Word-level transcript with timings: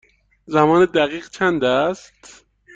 زمان 0.47 0.85
دقیق 0.85 1.29
چند 1.29 1.63
است؟ 1.63 2.45